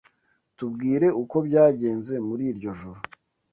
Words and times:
Tubwire 0.57 1.07
uko 1.21 1.35
byagenze 1.47 2.13
muri 2.27 2.43
iryo 2.51 2.71
joro. 2.79 3.01